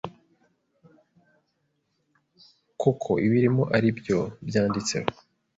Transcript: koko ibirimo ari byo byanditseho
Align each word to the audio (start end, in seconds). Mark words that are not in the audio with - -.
koko 2.81 3.11
ibirimo 3.27 3.63
ari 3.75 3.89
byo 3.99 4.19
byanditseho 4.47 5.09